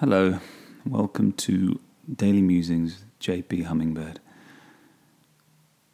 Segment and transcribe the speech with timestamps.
[0.00, 0.40] Hello,
[0.86, 1.78] welcome to
[2.10, 4.18] Daily Musings JP Hummingbird.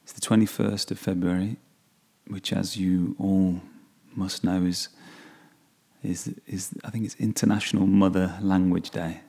[0.04, 1.56] It's the 21st of February,
[2.29, 3.61] which, as you all
[4.14, 4.90] must know, is,
[6.04, 9.23] is, is I think it's International Mother Language Day,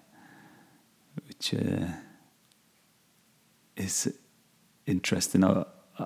[1.26, 1.88] which uh,
[3.76, 4.16] is
[4.86, 5.44] interesting.
[5.44, 5.66] I,
[5.98, 6.06] I,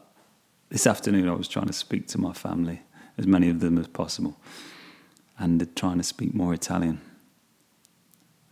[0.70, 2.84] this afternoon, I was trying to speak to my family,
[3.18, 4.40] as many of them as possible,
[5.38, 7.02] and trying to speak more Italian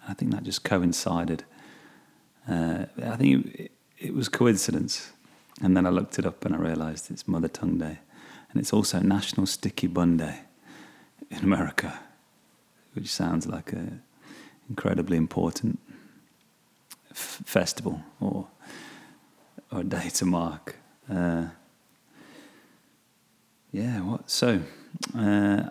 [0.09, 1.43] I think that just coincided.
[2.49, 5.11] Uh, I think it, it, was coincidence.
[5.61, 7.99] And then I looked it up and I realized it's Mother Tongue Day.
[8.49, 10.39] And it's also National Sticky Bun Day
[11.29, 11.99] in America,
[12.93, 14.01] which sounds like an
[14.67, 15.77] incredibly important
[17.11, 18.47] f- festival or,
[19.71, 20.77] or a day to mark.
[21.07, 21.49] Uh,
[23.71, 24.27] yeah, what?
[24.27, 24.61] So,
[25.15, 25.69] uh,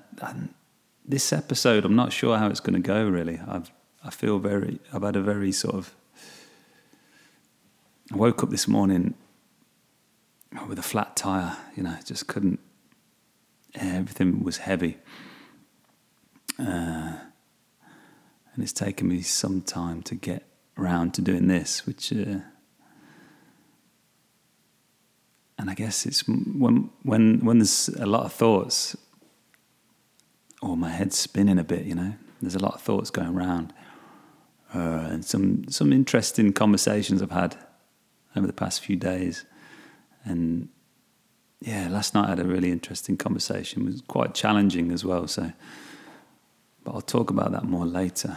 [1.04, 3.40] this episode, I'm not sure how it's going to go really.
[3.48, 3.72] I've
[4.04, 5.94] I feel very, I've had a very sort of,
[8.12, 9.14] I woke up this morning
[10.68, 12.60] with a flat tire, you know, just couldn't,
[13.74, 14.98] everything was heavy.
[16.58, 17.18] Uh,
[18.54, 20.44] and it's taken me some time to get
[20.76, 22.40] around to doing this, which, uh,
[25.58, 28.96] and I guess it's when when when there's a lot of thoughts,
[30.62, 32.14] or my head's spinning a bit, you know.
[32.40, 33.72] There's a lot of thoughts going around
[34.74, 37.56] uh, and some some interesting conversations I've had
[38.36, 39.44] over the past few days.
[40.24, 40.68] And
[41.60, 43.82] yeah, last night I had a really interesting conversation.
[43.82, 45.26] It was quite challenging as well.
[45.26, 45.52] So,
[46.84, 48.36] but I'll talk about that more later.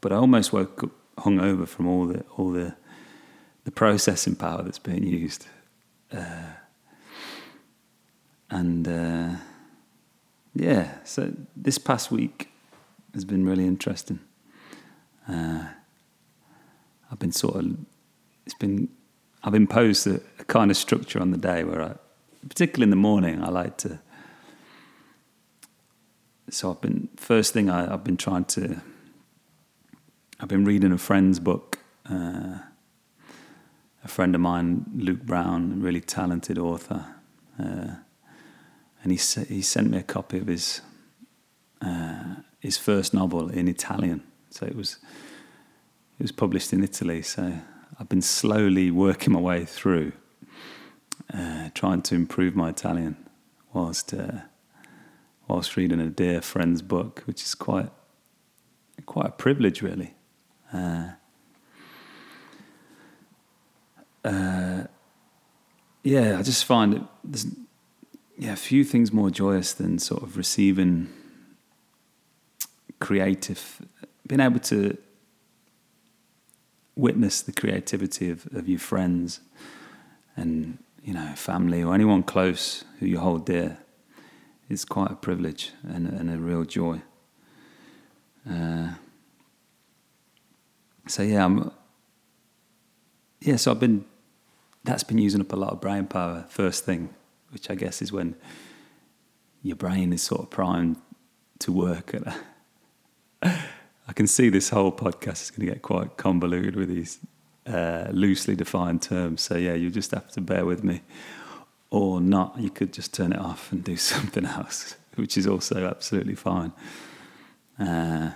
[0.00, 2.76] But I almost woke up hungover from all the all the
[3.64, 5.46] the processing power that's being used.
[6.12, 6.52] Uh,
[8.50, 9.30] and uh,
[10.54, 12.50] yeah, so this past week
[13.12, 14.20] has been really interesting
[15.28, 15.64] uh,
[17.10, 17.76] I've been sort of
[18.44, 18.88] it's been
[19.42, 21.94] I've imposed a, a, kind of structure on the day where I,
[22.48, 24.00] particularly in the morning, I like to.
[26.50, 28.80] So I've been first thing I, have been trying to.
[30.40, 31.78] I've been reading a friend's book.
[32.08, 32.58] Uh,
[34.04, 37.04] a friend of mine, Luke Brown, a really talented author,
[37.58, 37.96] uh,
[39.02, 39.18] and he
[39.48, 40.80] he sent me a copy of his
[41.82, 44.22] uh, his first novel in Italian.
[44.56, 44.96] So it was
[46.18, 47.20] it was published in Italy.
[47.20, 47.60] So
[48.00, 50.12] I've been slowly working my way through,
[51.32, 53.16] uh, trying to improve my Italian,
[53.74, 54.40] whilst uh,
[55.46, 57.90] whilst reading a dear friend's book, which is quite
[59.04, 60.14] quite a privilege, really.
[60.72, 61.10] Uh,
[64.24, 64.84] uh
[66.02, 67.02] yeah, I just find it.
[67.22, 67.46] There's
[68.38, 71.08] yeah, a few things more joyous than sort of receiving
[73.00, 73.82] creative
[74.26, 74.96] being able to
[76.94, 79.40] witness the creativity of, of your friends
[80.36, 83.78] and you know family or anyone close who you hold dear
[84.68, 87.00] is quite a privilege and, and a real joy.
[88.48, 88.94] Uh,
[91.06, 91.70] so yeah, I'm,
[93.40, 93.56] yeah.
[93.56, 94.04] So I've been
[94.84, 97.10] that's been using up a lot of brain power first thing,
[97.50, 98.34] which I guess is when
[99.62, 100.96] your brain is sort of primed
[101.60, 102.34] to work at a,
[104.08, 107.18] I can see this whole podcast is going to get quite convoluted with these
[107.66, 109.42] uh, loosely defined terms.
[109.42, 111.02] So yeah, you just have to bear with me,
[111.90, 112.58] or not.
[112.58, 116.72] You could just turn it off and do something else, which is also absolutely fine.
[117.78, 118.30] Uh,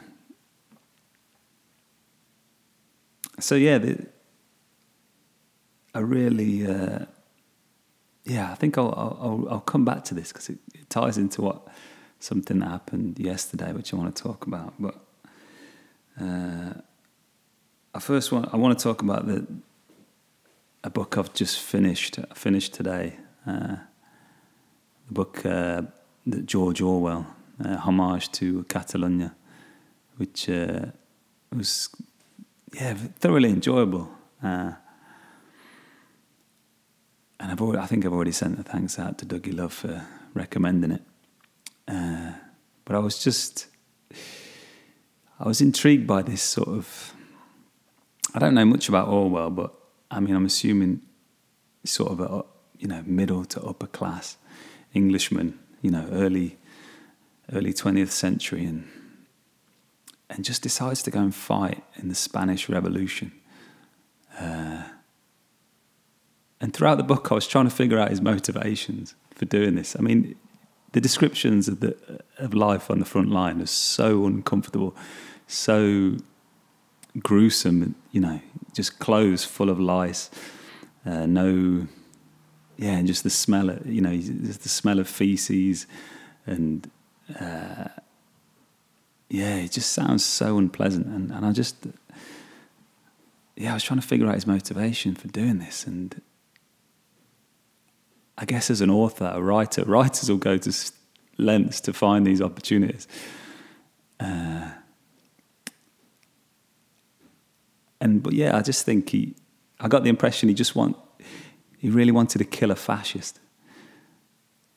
[3.38, 4.06] so yeah, the,
[5.94, 7.06] I really, uh,
[8.24, 11.42] yeah, I think I'll, I'll, I'll come back to this because it, it ties into
[11.42, 11.68] what
[12.18, 15.06] something that happened yesterday, which I want to talk about, but.
[16.20, 16.74] Uh,
[17.94, 19.46] I first want I want to talk about the
[20.84, 23.16] a book I've just finished finished today.
[23.46, 23.76] Uh,
[25.06, 25.82] the book uh,
[26.26, 27.26] that George Orwell,
[27.64, 29.34] uh, homage to Catalonia,
[30.16, 30.86] which uh,
[31.56, 31.88] was
[32.72, 34.10] yeah thoroughly enjoyable.
[34.42, 34.72] Uh,
[37.38, 40.06] and I've already, I think I've already sent a thanks out to Dougie Love for
[40.34, 41.02] recommending it.
[42.84, 43.69] But I was just
[45.40, 47.14] I was intrigued by this sort of.
[48.34, 49.72] I don't know much about Orwell, but
[50.10, 51.00] I mean, I'm assuming
[51.84, 52.44] sort of a
[52.78, 54.36] you know middle to upper class
[54.92, 56.58] Englishman, you know, early
[57.54, 58.86] early 20th century, and
[60.28, 63.32] and just decides to go and fight in the Spanish Revolution.
[64.38, 64.82] Uh,
[66.60, 69.96] and throughout the book, I was trying to figure out his motivations for doing this.
[69.98, 70.36] I mean,
[70.92, 71.96] the descriptions of the
[72.38, 74.94] of life on the front line are so uncomfortable
[75.50, 76.16] so
[77.18, 77.94] gruesome.
[78.12, 78.40] You know,
[78.72, 80.30] just clothes full of lice,
[81.04, 81.86] uh, no,
[82.76, 83.70] yeah, and just the smell.
[83.70, 85.86] Of, you know, just the smell of feces,
[86.46, 86.90] and
[87.38, 87.88] uh,
[89.28, 91.06] yeah, it just sounds so unpleasant.
[91.06, 91.76] And and I just,
[93.56, 96.20] yeah, I was trying to figure out his motivation for doing this, and
[98.38, 100.92] I guess as an author, a writer, writers will go to
[101.36, 103.08] lengths to find these opportunities.
[104.18, 104.70] Uh,
[108.00, 109.34] and but yeah, I just think he,
[109.78, 110.96] I got the impression he just want,
[111.78, 113.40] he really wanted to kill a fascist.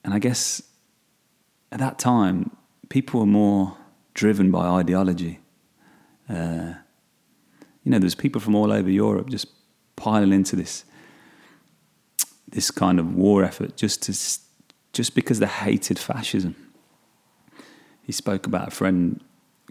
[0.04, 0.62] And I guess
[1.72, 2.52] at that time,
[2.90, 3.78] people were more
[4.14, 5.40] driven by ideology.
[6.30, 6.74] Uh,
[7.84, 9.48] you know, there's people from all over Europe just
[9.96, 10.86] piling into this
[12.48, 14.12] this kind of war effort just to
[14.94, 16.56] just because they hated fascism.
[18.04, 19.22] He spoke about a friend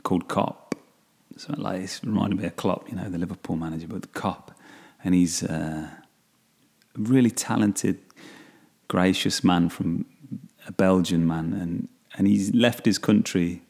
[0.02, 0.61] called Kopp.
[1.36, 4.52] So like it reminded me of Klopp, you know, the Liverpool manager, but the cop,
[5.04, 7.98] and he's uh, a really talented,
[8.88, 10.04] gracious man from
[10.66, 13.62] a Belgian man, and and he's left his country,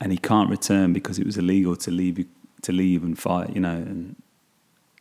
[0.00, 2.24] and he can't return because it was illegal to leave
[2.62, 4.16] to leave and fight, you know, and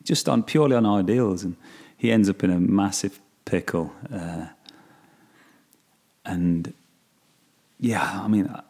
[0.04, 1.56] just on purely on ideals, and
[1.96, 3.94] he ends up in a massive pickle.
[4.14, 4.48] Uh,
[6.26, 6.74] and
[7.80, 8.62] yeah, I mean, I,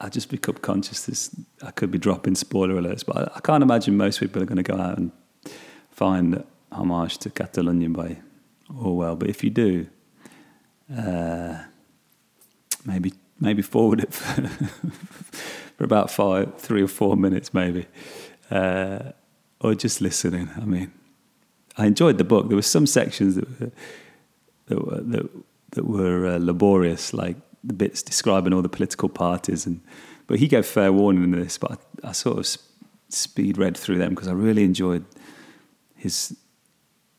[0.00, 1.30] I just become conscious this.
[1.62, 4.62] I could be dropping spoiler alerts, but I, I can't imagine most people are going
[4.62, 5.12] to go out and
[5.90, 8.18] find homage to Catalonia by
[8.80, 9.16] Orwell.
[9.16, 9.86] But if you do,
[10.96, 11.58] uh,
[12.84, 14.42] maybe maybe forward it for,
[15.76, 17.86] for, about five, three or four minutes, maybe,
[18.50, 19.12] uh,
[19.60, 20.50] or just listening.
[20.56, 20.92] I mean,
[21.76, 22.48] I enjoyed the book.
[22.48, 23.72] There were some sections that were,
[24.66, 25.30] that were, that,
[25.70, 29.66] that were uh, laborious, like the bits describing all the political parties.
[29.66, 29.80] And
[30.26, 31.72] but he gave fair warning in this, but
[32.02, 32.46] I, I sort of
[33.08, 35.04] speed read through them because I really enjoyed
[35.96, 36.36] his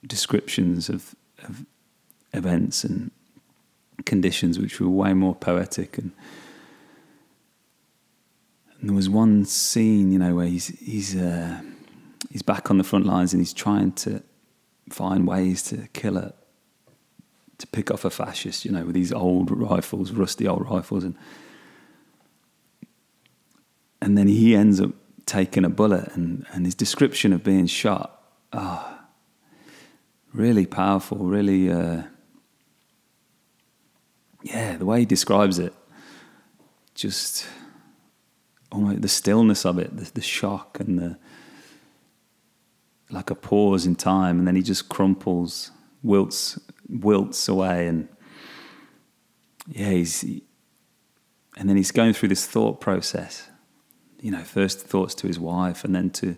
[0.06, 1.66] descriptions of, of
[2.34, 3.12] events and
[4.06, 5.98] conditions, which were way more poetic.
[5.98, 6.12] And,
[8.80, 11.62] and there was one scene, you know, where he's he's uh,
[12.30, 14.22] he's back on the front lines and he's trying to
[14.90, 16.34] find ways to kill a
[17.76, 21.16] pick off a fascist, you know, with these old rifles, rusty old rifles, and
[24.02, 24.92] and then he ends up
[25.26, 28.24] taking a bullet, and and his description of being shot,
[28.54, 29.06] ah, oh,
[30.34, 32.04] really powerful, really, uh,
[34.42, 35.74] yeah, the way he describes it,
[36.94, 37.46] just
[38.72, 41.18] almost the stillness of it, the, the shock, and the
[43.10, 45.72] like a pause in time, and then he just crumples,
[46.04, 46.58] wilts
[46.90, 48.08] wilts away, and
[49.68, 50.24] yeah, he's
[51.58, 53.50] and then he's going through this thought process.
[54.20, 56.36] You know, first thoughts to his wife, and then to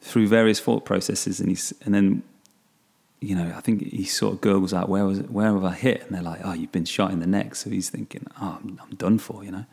[0.00, 2.22] through various thought processes, and he's and then
[3.20, 5.30] you know, I think he sort of gurgles out, "Where was it?
[5.30, 7.70] Where have I hit?" And they're like, "Oh, you've been shot in the neck." So
[7.70, 9.64] he's thinking, "Oh, I'm, I'm done for," you know.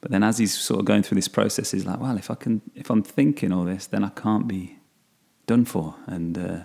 [0.00, 2.34] But then as he's sort of going through this process, he's like, "Well, if I
[2.34, 4.78] can, if I'm thinking all this, then I can't be
[5.46, 6.60] done for." And uh,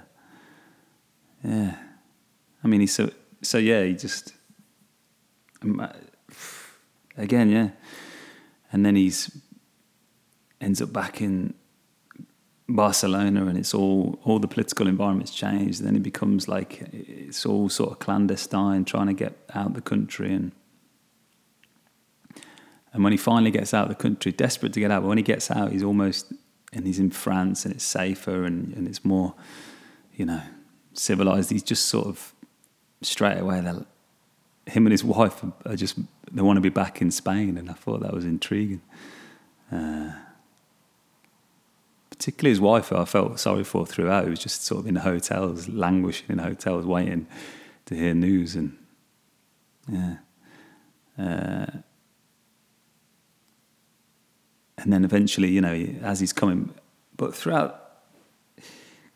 [1.44, 1.78] yeah,
[2.64, 3.10] I mean, he's so
[3.42, 3.84] so yeah.
[3.84, 4.34] He just
[5.62, 5.88] um,
[7.18, 7.70] again, yeah,
[8.72, 9.36] and then he's
[10.60, 11.54] ends up back in
[12.70, 15.80] Barcelona, and it's all all the political environment's changed.
[15.80, 19.82] And then it becomes like it's all sort of clandestine, trying to get out the
[19.82, 20.52] country, and
[22.94, 25.18] and when he finally gets out of the country, desperate to get out, but when
[25.18, 26.34] he gets out, he's almost
[26.74, 29.34] and he's in France, and it's safer, and, and it's more,
[30.16, 30.42] you know,
[30.94, 31.50] civilized.
[31.50, 32.34] He's just sort of
[33.02, 35.98] straight away, him and his wife are just
[36.32, 38.82] they want to be back in Spain, and I thought that was intriguing.
[39.72, 40.12] Uh,
[42.10, 44.26] particularly his wife, who I felt sorry for throughout.
[44.26, 47.26] He was just sort of in hotels, languishing in hotels, waiting
[47.86, 48.78] to hear news, and
[49.90, 50.18] yeah.
[51.18, 51.66] Uh,
[54.78, 56.74] and then eventually, you know, as he's coming,
[57.18, 58.04] but throughout,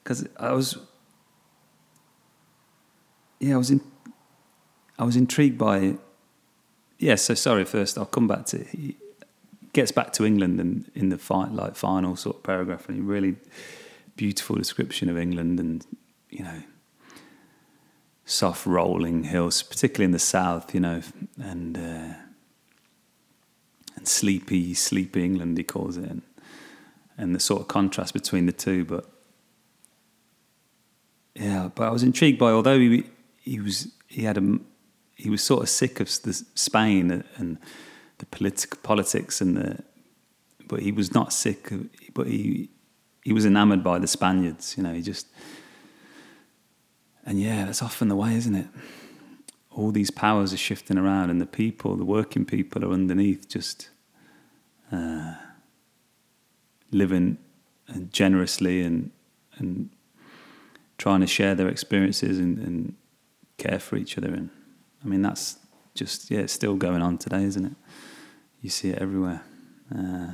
[0.04, 0.78] because I was
[3.40, 3.82] yeah, I was in,
[4.98, 5.78] I was intrigued by.
[5.80, 6.00] it.
[6.98, 7.66] Yeah, so sorry.
[7.66, 8.64] First, I'll come back to.
[8.64, 8.98] He
[9.74, 13.04] gets back to England and in the fi- like final sort of paragraph, and a
[13.04, 13.36] really
[14.16, 15.86] beautiful description of England, and
[16.30, 16.64] you know,
[18.26, 21.02] soft rolling hills, particularly in the south, you know,
[21.42, 22.14] and uh,
[23.96, 26.22] and sleepy, sleepy England, he calls it, and,
[27.18, 29.10] and the sort of contrast between the two, but.
[31.38, 33.04] Yeah, but I was intrigued by although he
[33.46, 34.60] he was he had a
[35.16, 37.58] he was sort of sick of the Spain and
[38.18, 39.84] the political politics and the
[40.68, 41.72] but he was not sick.
[41.72, 42.70] Of, but he
[43.24, 44.76] he was enamored by the Spaniards.
[44.78, 45.28] You know, he just
[47.26, 48.68] and yeah, that's often the way, isn't it?
[49.72, 53.90] All these powers are shifting around, and the people, the working people, are underneath, just
[54.92, 55.36] uh,
[56.92, 57.38] living
[58.12, 59.12] generously and
[59.58, 59.90] and
[60.98, 62.96] trying to share their experiences and, and
[63.58, 64.34] care for each other.
[64.34, 64.50] And
[65.04, 65.58] I mean, that's
[65.94, 67.74] just yeah, it's still going on today, isn't it?
[68.62, 69.44] You see it everywhere.
[69.96, 70.34] Uh,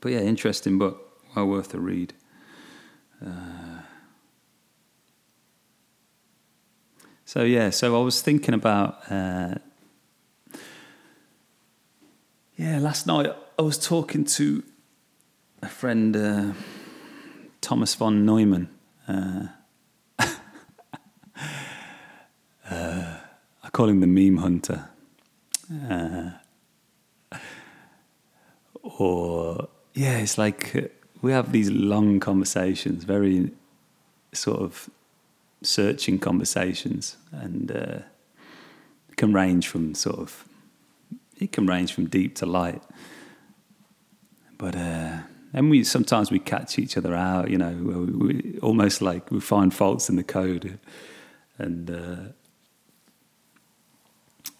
[0.00, 2.14] but yeah, interesting book, well worth a read.
[3.24, 3.82] Uh,
[7.24, 9.54] so yeah, so I was thinking about uh,
[12.56, 12.78] yeah.
[12.78, 14.62] Last night I was talking to
[15.62, 16.52] a friend, uh,
[17.60, 18.68] Thomas von Neumann.
[19.06, 19.46] Uh,
[22.70, 23.16] uh,
[23.70, 24.88] I call him the meme hunter.
[25.88, 26.30] Uh,
[28.82, 30.80] or yeah, it's like uh,
[31.22, 33.52] we have these long conversations, very
[34.32, 34.90] sort of
[35.62, 38.00] searching conversations, and uh,
[39.08, 40.48] it can range from sort of
[41.38, 42.82] it can range from deep to light.
[44.58, 45.18] But uh,
[45.52, 49.38] and we sometimes we catch each other out, you know, we, we, almost like we
[49.38, 50.80] find faults in the code,
[51.56, 52.32] and uh,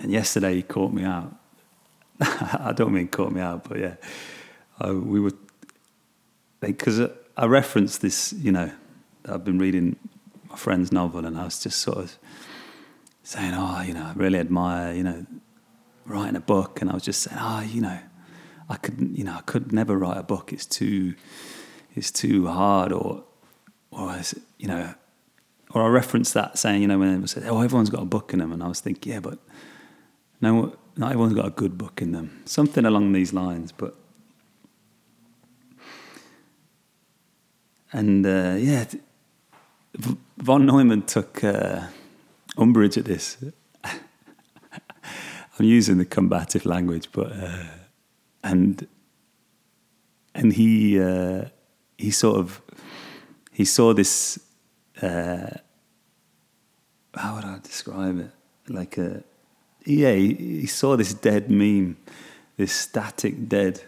[0.01, 1.35] and yesterday he caught me out.
[2.21, 3.95] I don't mean caught me out, but yeah,
[4.79, 5.33] I, we were
[6.61, 7.01] because
[7.37, 8.71] I referenced this, you know,
[9.27, 9.97] I've been reading
[10.49, 12.19] my friend's novel, and I was just sort of
[13.23, 15.27] saying, oh, you know, I really admire, you know,
[16.05, 17.99] writing a book, and I was just saying, oh, you know,
[18.69, 20.53] I could, you know, I could never write a book.
[20.53, 21.15] It's too,
[21.95, 23.25] it's too hard, or,
[23.91, 24.21] or
[24.59, 24.95] you know,
[25.73, 28.33] or I referenced that saying, you know, when they said, oh, everyone's got a book
[28.33, 29.39] in them, and I was thinking, yeah, but
[30.41, 32.43] no, not everyone's got a good book in them.
[32.45, 33.95] Something along these lines, but
[37.93, 38.85] and uh, yeah,
[40.39, 41.87] von Neumann took uh,
[42.57, 43.37] umbrage at this.
[43.85, 47.65] I'm using the combative language, but uh,
[48.43, 48.87] and
[50.35, 51.47] and he uh,
[51.99, 52.63] he sort of
[53.53, 54.39] he saw this.
[55.03, 55.51] Uh,
[57.15, 58.31] how would I describe it?
[58.69, 59.25] Like a
[59.85, 61.97] yeah, he, he saw this dead meme,
[62.57, 63.83] this static, dead,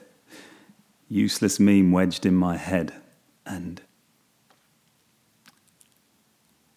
[1.08, 2.92] useless meme wedged in my head,
[3.46, 3.80] and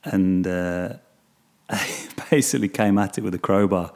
[0.04, 0.94] and uh,
[1.70, 3.92] I basically came at it with a crowbar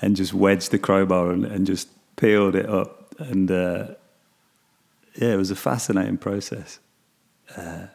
[0.00, 3.14] and just wedged the crowbar and, and just peeled it up.
[3.18, 3.88] And uh,
[5.14, 6.78] yeah, it was a fascinating process.
[7.56, 7.86] Uh,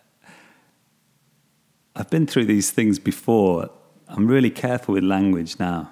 [1.95, 3.69] I've been through these things before.
[4.07, 5.91] I'm really careful with language now.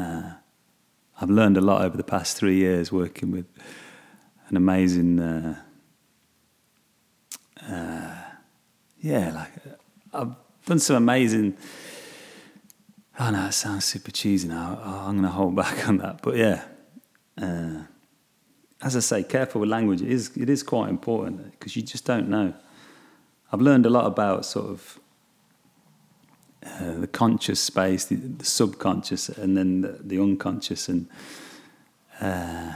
[0.00, 0.34] Uh,
[1.20, 3.46] I've learned a lot over the past three years working with
[4.48, 5.56] an amazing, uh,
[7.68, 8.14] uh,
[9.00, 9.52] yeah, like
[10.12, 10.34] I've
[10.66, 11.56] done some amazing.
[13.18, 14.80] Oh no, it sounds super cheesy now.
[14.82, 16.64] I'm going to hold back on that, but yeah.
[17.40, 17.82] Uh,
[18.82, 20.00] as I say, careful with language.
[20.00, 22.54] It is it is quite important because you just don't know.
[23.52, 24.99] I've learned a lot about sort of
[26.64, 31.08] uh, the conscious space, the, the, subconscious, and then the, the unconscious, and
[32.20, 32.74] uh,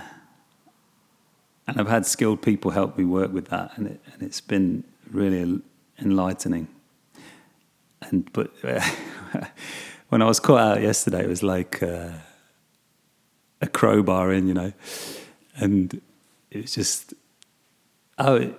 [1.66, 4.84] and I've had skilled people help me work with that, and it and it's been
[5.10, 5.60] really
[6.00, 6.68] enlightening.
[8.00, 8.80] And but uh,
[10.08, 12.10] when I was caught out yesterday, it was like uh,
[13.60, 14.72] a crowbar in, you know,
[15.56, 16.00] and
[16.50, 17.14] it was just
[18.18, 18.54] oh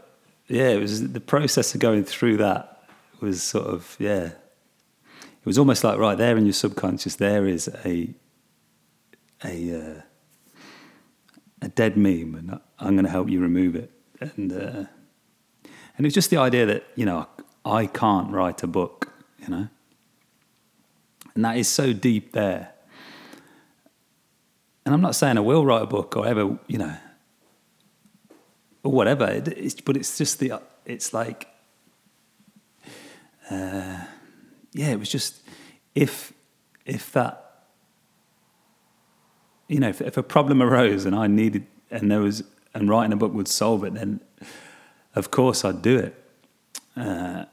[0.48, 2.84] yeah, it was the process of going through that
[3.22, 4.32] was sort of yeah,
[5.46, 8.14] it was almost like right there in your subconscious there is a
[9.44, 10.02] a uh,
[11.62, 14.86] a dead meme, and I'm going to help you remove it, and uh,
[15.98, 17.28] and it's just the idea that you know
[17.64, 19.06] I can't write a book
[19.46, 19.68] you know?
[21.36, 22.72] And that is so deep there.
[24.86, 26.96] And I'm not saying I will write a book or ever, you know,
[28.84, 29.28] or whatever.
[29.28, 31.48] It's, but it's just the, it's like,
[33.50, 34.06] uh,
[34.76, 35.42] yeah, it was just
[35.96, 36.34] if
[36.86, 37.64] if that,
[39.68, 43.14] you know, if, if a problem arose and I needed, and there was, and writing
[43.14, 44.20] a book would solve it, then
[45.16, 46.24] of course I'd do it.
[46.96, 47.46] Uh,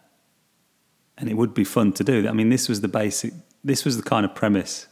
[1.16, 2.28] and it would be fun to do.
[2.28, 4.88] I mean, this was the basic, this was the kind of premise,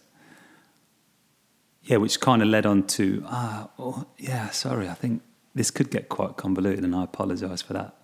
[1.82, 5.22] yeah, which kind of led on to, ah, oh, yeah, sorry, I think
[5.54, 7.96] this could get quite convoluted, and I apologise for that.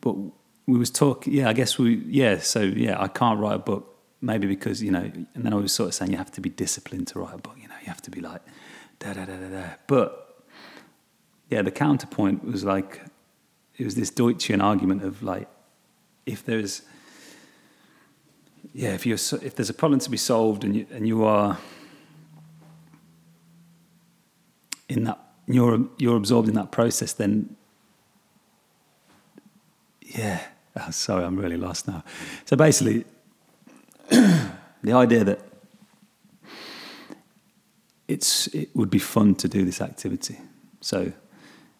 [0.00, 0.16] But
[0.66, 3.96] we was talking, yeah, I guess we, yeah, so yeah, I can't write a book,
[4.20, 6.50] maybe because, you know, and then I was sort of saying you have to be
[6.50, 8.42] disciplined to write a book, you know, you have to be like,
[8.98, 9.64] da da da da da.
[9.86, 10.44] But
[11.50, 13.02] yeah, the counterpoint was like
[13.76, 15.48] it was this Deutschian argument of like
[16.26, 16.82] if there's
[18.72, 21.58] yeah if you're if there's a problem to be solved and you and you are
[24.88, 27.56] in that you're you're absorbed in that process then
[30.00, 30.40] yeah
[30.76, 32.04] oh, sorry I'm really lost now
[32.44, 33.04] so basically
[34.08, 35.40] the idea that
[38.06, 40.38] it's it would be fun to do this activity
[40.80, 41.12] so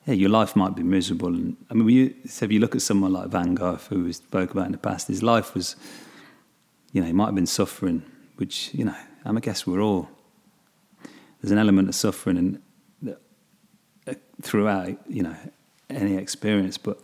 [0.06, 1.28] yeah, your life might be miserable.
[1.28, 4.12] And I mean, you, so if you look at someone like Van Gogh, who we
[4.12, 5.76] spoke about in the past, his life was,
[6.92, 8.02] you know, he might have been suffering,
[8.36, 10.08] which you know, I, mean, I guess we're all.
[11.40, 13.16] There's an element of suffering and
[14.06, 15.36] uh, throughout, you know,
[15.90, 16.98] any experience, but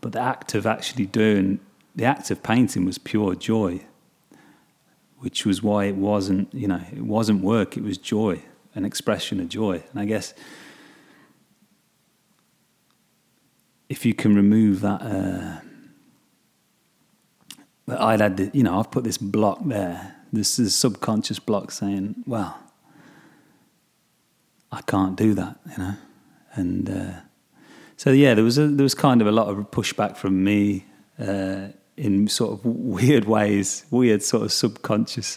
[0.00, 1.60] but the act of actually doing
[1.94, 3.80] the act of painting was pure joy,
[5.18, 8.42] which was why it wasn't, you know, it wasn't work; it was joy,
[8.74, 10.34] an expression of joy, and I guess
[13.90, 15.60] if you can remove that, uh,
[17.98, 20.14] I'd had, the, you know, I've put this block there.
[20.32, 22.56] This is subconscious block saying, well,
[24.70, 25.94] I can't do that, you know,
[26.54, 27.12] and uh,
[28.00, 30.86] so yeah, there was a, there was kind of a lot of pushback from me
[31.18, 35.36] uh, in sort of weird ways, weird sort of subconscious,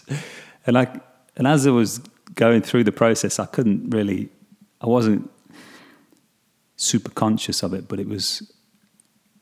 [0.66, 0.98] and I
[1.36, 1.98] and as I was
[2.34, 4.30] going through the process, I couldn't really,
[4.80, 5.30] I wasn't
[6.76, 8.50] super conscious of it, but it was,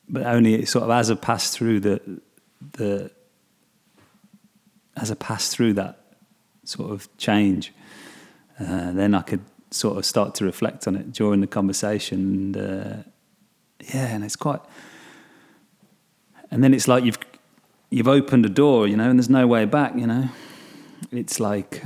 [0.09, 2.01] but only sort of as I passed through the,
[2.73, 3.09] the,
[4.97, 5.97] as I passed through that
[6.65, 7.71] sort of change,
[8.59, 12.19] uh, then I could sort of start to reflect on it during the conversation.
[12.19, 13.09] And uh,
[13.93, 14.61] yeah, and it's quite,
[16.51, 17.17] and then it's like you've,
[17.89, 20.29] you've opened a door, you know, and there's no way back, you know.
[21.11, 21.83] It's like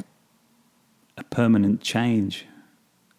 [1.18, 2.46] a permanent change.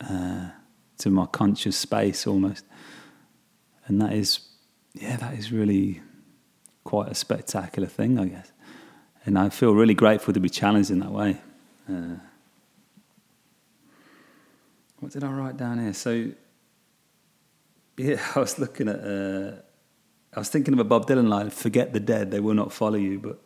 [0.00, 0.50] Uh,
[0.98, 2.64] to my conscious space almost.
[3.86, 4.40] And that is,
[4.94, 6.02] yeah, that is really
[6.84, 8.52] quite a spectacular thing, I guess.
[9.24, 11.40] And I feel really grateful to be challenged in that way.
[11.88, 12.16] Uh,
[15.00, 15.94] what did I write down here?
[15.94, 16.30] So,
[17.98, 19.56] yeah, I was looking at, uh,
[20.34, 22.96] I was thinking of a Bob Dylan line, forget the dead, they will not follow
[22.96, 23.18] you.
[23.18, 23.42] But,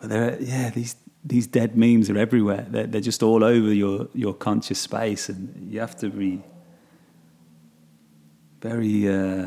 [0.00, 2.66] but there are, yeah, these, these dead memes are everywhere.
[2.68, 6.42] They're, they're just all over your, your conscious space, and you have to be
[8.60, 9.46] very uh,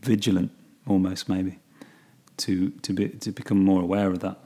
[0.00, 0.52] vigilant,
[0.86, 1.58] almost maybe,
[2.36, 4.38] to to be to become more aware of that.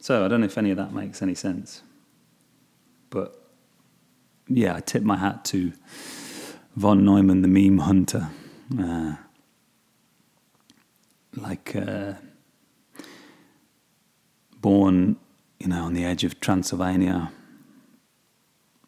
[0.00, 1.82] So I don't know if any of that makes any sense,
[3.08, 3.37] but
[4.48, 5.72] yeah, I tip my hat to
[6.76, 8.30] von Neumann, the meme hunter.
[8.78, 9.14] Uh,
[11.36, 12.14] like uh,
[14.60, 15.16] born,
[15.58, 17.32] you know, on the edge of Transylvania,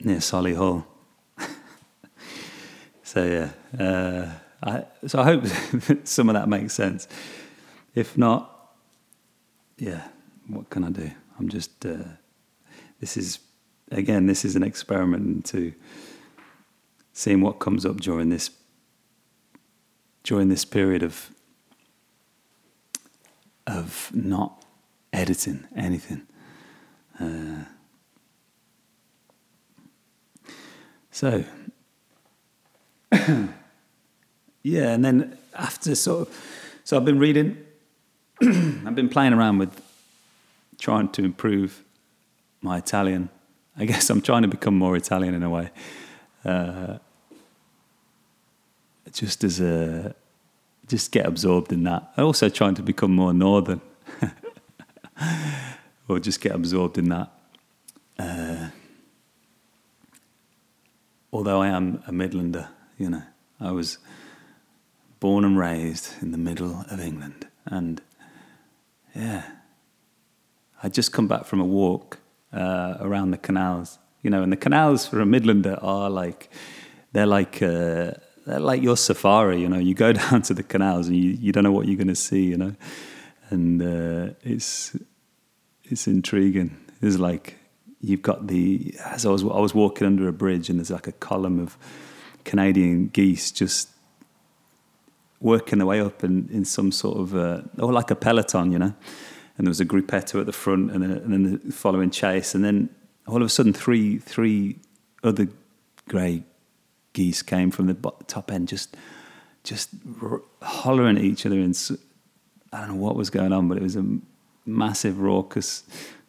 [0.01, 0.85] near Solihull.
[3.03, 4.31] so yeah, uh,
[4.63, 5.45] I, so I hope
[6.05, 7.09] some of that makes sense.
[7.95, 8.75] If not,
[9.79, 10.09] yeah,
[10.47, 11.11] what can I do?
[11.39, 11.85] I'm just.
[11.85, 11.99] Uh,
[13.01, 13.39] this is
[13.91, 15.73] again, this is an experiment into
[17.13, 18.51] seeing what comes up during this
[20.23, 21.31] during this period of
[23.67, 24.65] of not
[25.13, 26.23] editing anything.
[27.19, 27.65] Uh,
[31.11, 31.45] so,
[34.63, 37.59] yeah, and then after sort of, so I've been reading,
[38.43, 39.81] I've been playing around with
[40.79, 41.85] trying to improve
[42.63, 43.29] my Italian.
[43.81, 45.71] I guess I'm trying to become more Italian in a way.
[46.45, 46.99] Uh,
[49.11, 50.15] just as a
[50.87, 52.13] just get absorbed in that.
[52.17, 53.81] I'm also trying to become more northern,
[56.09, 57.31] or just get absorbed in that.
[58.19, 58.69] Uh,
[61.33, 63.23] although I am a Midlander, you know,
[63.59, 63.97] I was
[65.21, 68.03] born and raised in the middle of England, and
[69.17, 69.53] yeah,
[70.83, 72.20] I'd just come back from a walk
[72.53, 76.51] uh, around the canals, you know, and the canals for a Midlander are like
[77.13, 77.63] they're like.
[77.63, 78.13] Uh,
[78.47, 81.63] like your safari, you know, you go down to the canals and you, you don't
[81.63, 82.75] know what you're going to see, you know,
[83.51, 84.97] and uh, it's
[85.85, 86.77] it's intriguing.
[87.01, 87.57] It's like
[88.01, 91.07] you've got the as I was I was walking under a bridge and there's like
[91.07, 91.77] a column of
[92.45, 93.91] Canadian geese just
[95.41, 98.79] working their way up in, in some sort of uh, or like a peloton, you
[98.79, 98.95] know,
[99.61, 102.65] and there was a gruppetto at the front and, and then the following chase, and
[102.65, 102.89] then
[103.29, 104.79] all of a sudden three three
[105.23, 105.49] other
[106.09, 106.45] grey
[107.13, 108.97] geese came from the top end, just
[109.63, 109.91] just
[110.63, 111.57] hollering at each other.
[111.57, 111.79] And
[112.73, 114.07] I don't know what was going on, but it was a
[114.65, 115.83] massive, raucous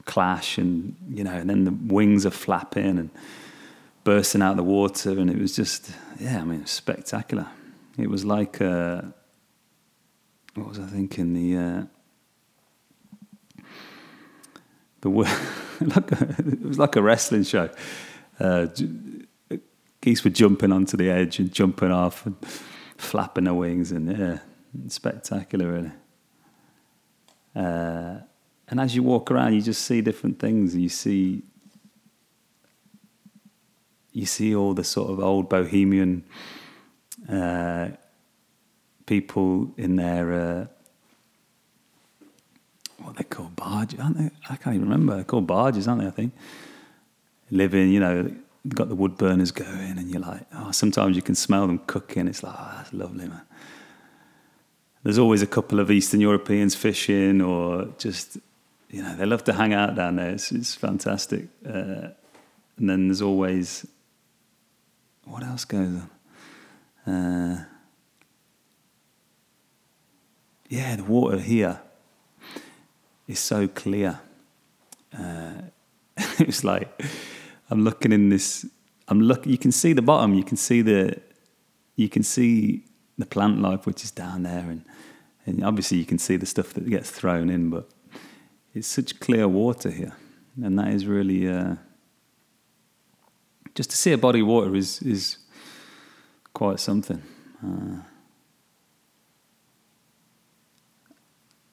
[0.03, 3.09] clash, and you know, and then the wings are flapping and
[4.03, 5.89] bursting out of the water, and it was just
[6.19, 7.47] yeah, I mean, spectacular.
[7.97, 9.03] It was like uh,
[10.55, 11.57] what was I thinking the.
[11.57, 11.83] Uh,
[15.01, 15.09] the
[15.81, 17.69] like a, it was like a wrestling show.
[18.39, 18.67] Uh,
[19.99, 22.35] geese were jumping onto the edge and jumping off and
[22.97, 24.39] flapping their wings, and yeah,
[24.87, 25.91] spectacular, really.
[27.55, 28.19] Uh,
[28.67, 30.75] and as you walk around, you just see different things.
[30.75, 31.43] You see,
[34.13, 36.23] you see all the sort of old bohemian
[37.29, 37.89] uh,
[39.05, 40.67] people in their uh,
[43.03, 44.29] what they call barges, aren't they?
[44.49, 45.15] I can't even remember.
[45.15, 46.07] They're called barges, aren't they?
[46.07, 46.33] I think
[47.49, 48.33] living, you know,
[48.69, 52.27] got the wood burners going, and you're like, oh, sometimes you can smell them cooking.
[52.27, 53.41] It's like, oh, that's lovely, man.
[55.03, 58.37] There's always a couple of Eastern Europeans fishing, or just,
[58.89, 60.29] you know, they love to hang out down there.
[60.29, 61.47] It's, it's fantastic.
[61.65, 62.09] Uh,
[62.77, 63.85] and then there's always,
[65.25, 66.01] what else goes
[67.07, 67.13] on?
[67.13, 67.65] Uh,
[70.69, 71.81] yeah, the water here
[73.31, 74.19] is so clear.
[75.17, 75.53] Uh,
[76.39, 76.87] it's like
[77.69, 78.65] I'm looking in this.
[79.07, 79.47] I'm look.
[79.47, 80.33] You can see the bottom.
[80.33, 81.19] You can see the.
[81.95, 82.85] You can see
[83.17, 84.83] the plant life which is down there, and
[85.45, 87.69] and obviously you can see the stuff that gets thrown in.
[87.69, 87.89] But
[88.73, 90.13] it's such clear water here,
[90.61, 91.47] and that is really.
[91.47, 91.75] Uh,
[93.73, 95.37] just to see a body of water is is
[96.53, 97.23] quite something.
[97.63, 98.01] Uh,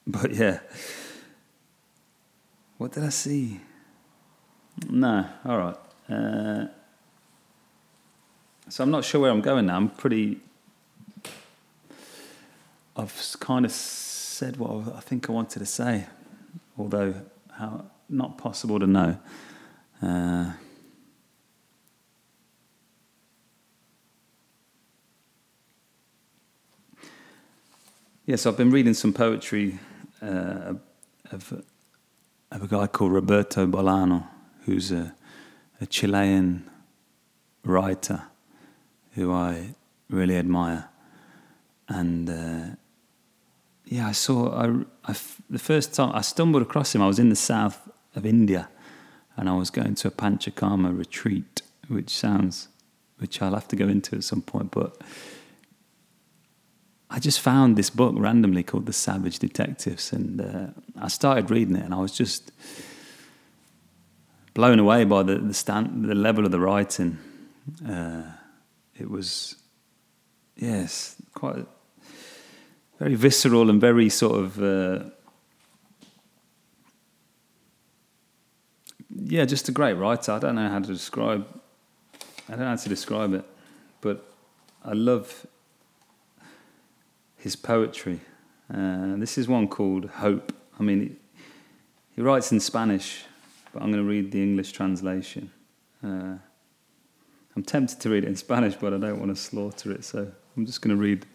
[0.07, 0.59] but yeah,
[2.79, 3.59] what did I see?
[4.89, 5.75] No, all right.
[6.09, 6.67] Uh,
[8.69, 9.75] so I'm not sure where I'm going now.
[9.75, 10.39] I'm pretty.
[12.95, 16.05] I've kind of said what I think I wanted to say,
[16.77, 17.15] although
[17.51, 19.17] how not possible to know.
[20.01, 20.53] Uh,
[28.25, 29.79] yes, I've been reading some poetry
[30.21, 30.75] uh,
[31.31, 31.61] of,
[32.51, 34.27] of a guy called Roberto Bolano,
[34.65, 35.13] who's a
[35.81, 36.69] a Chilean
[37.63, 38.23] writer
[39.13, 39.75] who I
[40.09, 40.89] really admire.
[41.87, 42.75] And uh,
[43.85, 44.67] yeah, I saw, I,
[45.05, 45.15] I,
[45.49, 48.69] the first time I stumbled across him, I was in the south of India
[49.35, 52.67] and I was going to a Panchakarma retreat, which sounds,
[53.17, 55.01] which I'll have to go into at some point, but
[57.11, 60.67] I just found this book randomly called The Savage Detectives and uh,
[61.01, 62.51] I started reading it and I was just
[64.53, 67.17] blown away by the the, stand, the level of the writing.
[67.87, 68.23] Uh,
[68.95, 69.55] it was,
[70.55, 71.65] yes, quite
[72.99, 74.61] very visceral and very sort of.
[74.61, 75.09] Uh,
[79.09, 80.33] yeah, just a great writer.
[80.33, 81.47] I don't know how to describe.
[82.47, 83.45] I don't know how to describe it,
[84.01, 84.31] but
[84.83, 85.45] I love
[87.39, 88.19] his poetry.
[88.71, 90.53] Uh, this is one called Hope.
[90.79, 91.17] I mean,
[92.15, 93.23] he writes in Spanish,
[93.73, 95.51] but I'm going to read the English translation.
[96.03, 96.35] Uh,
[97.55, 100.31] I'm tempted to read it in Spanish, but I don't want to slaughter it, so
[100.55, 101.25] I'm just going to read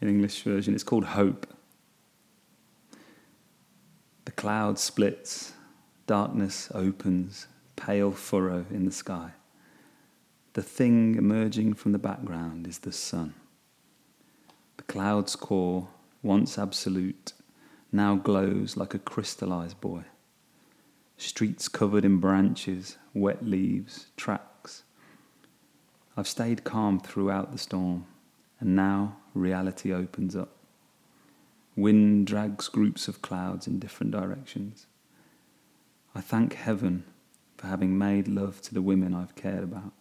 [0.00, 0.74] an English version.
[0.74, 1.46] It's called Hope.
[4.24, 5.52] The cloud splits,
[6.06, 9.30] darkness opens, pale furrow in the sky.
[10.54, 13.34] The thing emerging from the background is the sun.
[14.94, 15.88] Cloud's core,
[16.22, 17.32] once absolute,
[17.90, 20.04] now glows like a crystallized boy
[21.16, 24.84] streets covered in branches, wet leaves, tracks.
[26.16, 28.06] I've stayed calm throughout the storm,
[28.60, 30.50] and now reality opens up.
[31.74, 34.86] Wind drags groups of clouds in different directions.
[36.14, 37.02] I thank heaven
[37.56, 39.92] for having made love to the women I've cared about.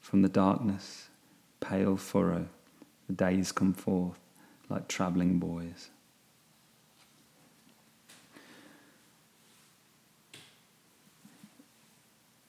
[0.00, 1.08] From the darkness,
[1.60, 2.48] pale furrow,
[3.06, 4.18] the days come forth
[4.68, 5.90] like travelling boys.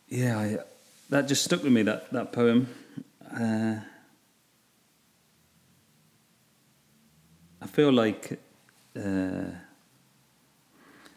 [0.10, 0.58] yeah, I,
[1.10, 1.84] that just stuck with me.
[1.84, 2.68] That that poem.
[3.32, 3.76] Uh,
[7.62, 8.40] I feel like
[8.96, 9.52] uh,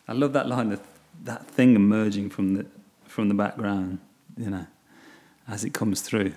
[0.09, 0.71] I love that line.
[0.71, 0.83] That
[1.25, 2.67] that thing emerging from the
[3.07, 3.99] from the background.
[4.37, 4.67] You know,
[5.49, 6.33] as it comes through.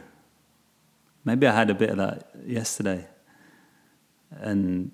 [1.26, 3.08] Maybe I had a bit of that yesterday,
[4.32, 4.92] and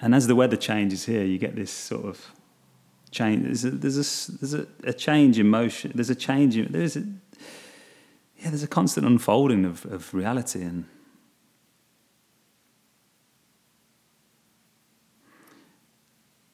[0.00, 2.30] and as the weather changes here, you get this sort of
[3.10, 3.44] change.
[3.44, 5.92] There's a, there's a, there's a, a change in motion.
[5.94, 7.00] There's a change in there's a
[8.38, 8.50] yeah.
[8.50, 10.84] There's a constant unfolding of, of reality and.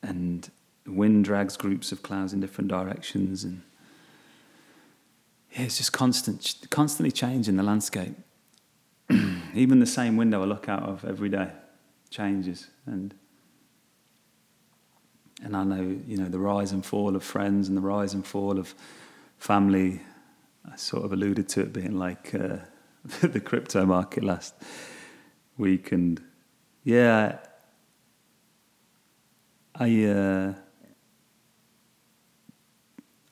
[0.05, 0.51] And
[0.85, 3.63] the wind drags groups of clouds in different directions, and
[5.53, 8.17] yeah, it's just constant, constantly changing the landscape.
[9.55, 11.51] Even the same window I look out of every day
[12.11, 13.15] changes, and
[15.43, 18.27] and I know you know the rise and fall of friends and the rise and
[18.27, 18.75] fall of
[19.39, 20.01] family.
[20.71, 22.59] I sort of alluded to it being like uh,
[23.21, 24.55] the crypto market last
[25.59, 26.23] week, and
[26.85, 27.39] yeah,
[29.75, 30.55] I uh,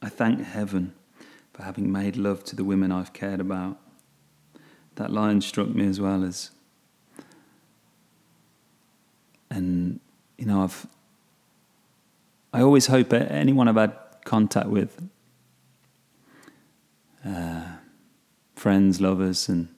[0.03, 0.95] I thank heaven
[1.53, 3.80] for having made love to the women I've cared about.
[5.01, 6.51] That line struck me as well as,
[9.51, 9.99] and
[10.37, 10.87] you know, I've
[12.53, 15.09] I always hope anyone I've had contact with,
[17.25, 17.63] uh,
[18.55, 19.69] friends, lovers, and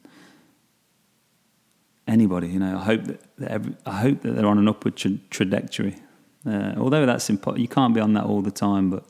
[2.09, 5.21] anybody, you know, I hope that, every, I hope that they're on an upward tra-
[5.31, 5.99] trajectory.
[6.45, 9.05] Uh, although that's impo- you can't be on that all the time, but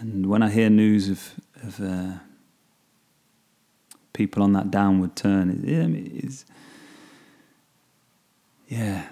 [0.00, 2.14] and when I hear news of, of uh,
[4.18, 6.44] people on that downward turn, it, is,
[8.66, 9.06] yeah.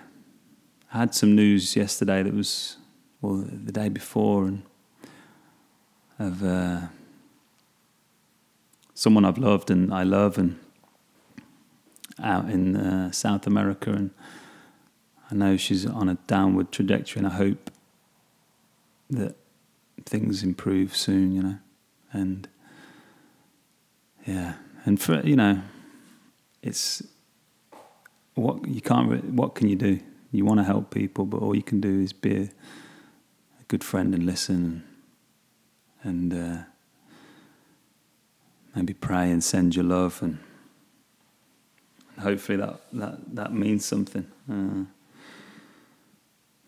[0.93, 2.77] I had some news yesterday that was,
[3.21, 4.63] well, the day before, and
[6.19, 6.81] of uh,
[8.95, 10.59] someone I've loved and I love, and
[12.21, 14.11] out in uh, South America, and
[15.31, 17.71] I know she's on a downward trajectory, and I hope
[19.11, 19.37] that
[20.05, 21.59] things improve soon, you know,
[22.13, 22.49] and
[24.27, 24.55] yeah,
[24.87, 25.61] and for you know,
[26.63, 27.03] it's
[28.35, 29.25] what you can't.
[29.25, 30.01] What can you do?
[30.31, 32.49] You want to help people, but all you can do is be a,
[33.69, 34.85] good friend and listen,
[36.05, 36.59] and, uh,
[38.77, 40.39] maybe pray and send your love, and,
[42.15, 44.27] and hopefully that that that means something.
[44.49, 44.85] Uh,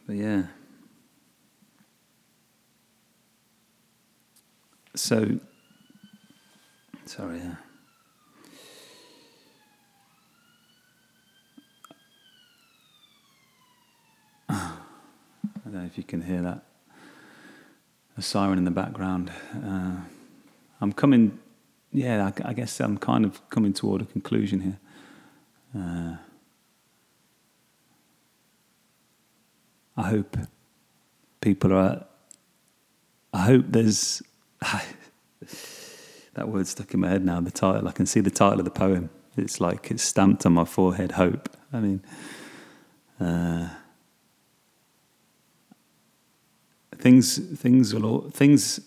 [0.08, 0.42] but yeah.
[4.96, 5.38] So,
[7.06, 7.40] sorry.
[7.40, 7.67] Uh,
[15.68, 16.62] don't know if you can hear that.
[18.16, 19.30] A siren in the background.
[19.54, 19.96] Uh,
[20.80, 21.38] I'm coming,
[21.92, 24.78] yeah, I, I, guess I'm kind of coming toward a conclusion here.
[25.76, 26.16] Uh,
[29.96, 30.38] I hope
[31.40, 32.06] people are.
[33.34, 34.22] I hope there's
[36.34, 37.42] that word stuck in my head now.
[37.42, 39.10] The title, I can see the title of the poem.
[39.36, 41.12] It's like it's stamped on my forehead.
[41.12, 41.50] Hope.
[41.72, 42.02] I mean,
[43.20, 43.68] uh,
[46.98, 48.80] things, things will all, things.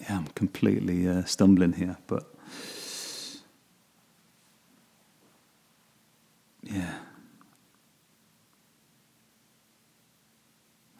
[0.00, 2.32] Yeah, I'm completely uh, stumbling here, but
[6.62, 6.98] yeah.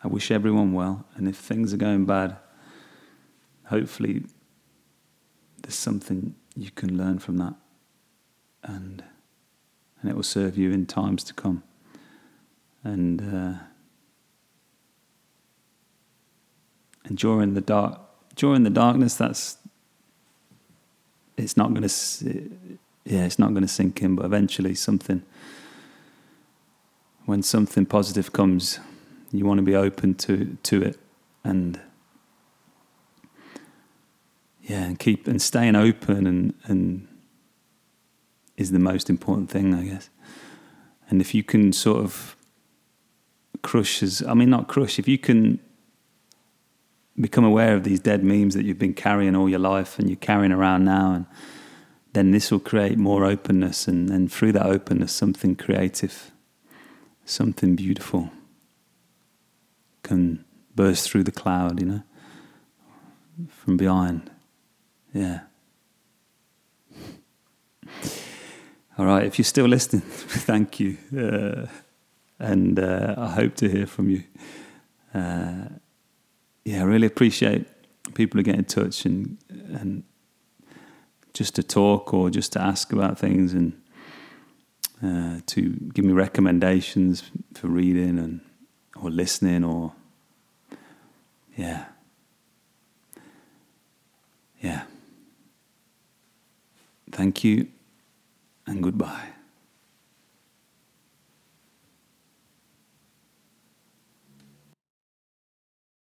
[0.03, 2.37] I wish everyone well, and if things are going bad,
[3.67, 4.25] hopefully
[5.63, 7.55] there's something you can learn from that
[8.63, 9.05] and
[10.01, 11.63] and it will serve you in times to come
[12.85, 13.59] and uh,
[17.05, 18.01] and during the dark
[18.35, 19.59] during the darkness that's
[21.37, 22.51] it's not going to
[23.05, 25.23] yeah it's not going to sink in but eventually something
[27.27, 28.81] when something positive comes
[29.33, 30.99] you want to be open to to it
[31.45, 31.81] and
[34.69, 37.09] yeah, and keep and staying open and and
[38.57, 40.11] is the most important thing, I guess.
[41.09, 42.37] And if you can sort of
[43.63, 45.59] crush as I mean not crush, if you can
[47.21, 50.17] become aware of these dead memes that you've been carrying all your life and you're
[50.17, 51.27] carrying around now and
[52.13, 56.33] then this will create more openness and, through that openness something creative,
[57.25, 58.31] something beautiful
[60.03, 62.03] can burst through the cloud, you know,
[63.49, 64.31] from behind.
[65.13, 65.41] Yeah.
[68.97, 70.97] All right, if you're still listening, thank you.
[71.17, 71.67] Uh,
[72.39, 74.25] and uh, I hope to hear from you.
[75.15, 75.69] Uh,
[76.69, 77.67] yeah, I really appreciate
[78.15, 80.03] people who get in touch and and
[81.33, 83.81] just to talk or just to ask about things and
[85.03, 88.41] uh, to give me recommendations for reading and
[89.01, 89.93] or listening or
[91.57, 91.87] yeah
[94.61, 94.83] yeah
[97.11, 97.69] Thank you
[98.67, 99.38] and goodbye.